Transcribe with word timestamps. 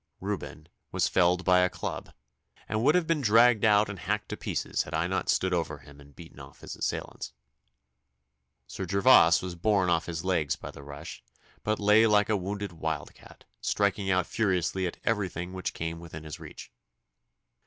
Reuben 0.19 0.67
was 0.91 1.07
felled 1.07 1.45
by 1.45 1.59
a 1.59 1.69
club, 1.69 2.11
and 2.67 2.81
would 2.83 2.95
have 2.95 3.05
been 3.05 3.21
dragged 3.21 3.63
out 3.63 3.87
and 3.87 3.99
hacked 3.99 4.29
to 4.29 4.35
pieces 4.35 4.81
had 4.81 4.95
I 4.95 5.05
not 5.05 5.29
stood 5.29 5.53
over 5.53 5.77
him 5.77 6.01
and 6.01 6.15
beaten 6.15 6.39
off 6.39 6.61
his 6.61 6.75
assailants. 6.75 7.33
Sir 8.65 8.87
Gervas 8.87 9.43
was 9.43 9.53
borne 9.53 9.91
off 9.91 10.07
his 10.07 10.25
legs 10.25 10.55
by 10.55 10.71
the 10.71 10.81
rush, 10.81 11.23
but 11.61 11.79
lay 11.79 12.07
like 12.07 12.29
a 12.29 12.35
wounded 12.35 12.71
wildcat, 12.71 13.43
striking 13.61 14.09
out 14.09 14.25
furiously 14.25 14.87
at 14.87 14.97
everything 15.03 15.53
which 15.53 15.75
came 15.75 15.99
within 15.99 16.23
his 16.23 16.39
reach. 16.39 16.71